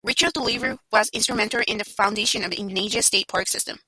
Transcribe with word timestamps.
Richard 0.03 0.35
Lieber 0.35 0.77
was 0.91 1.09
instrumental 1.09 1.61
in 1.67 1.77
the 1.77 1.83
foundation 1.85 2.43
of 2.43 2.49
the 2.49 2.57
Indiana 2.57 3.03
State 3.03 3.27
Park 3.27 3.47
system. 3.47 3.77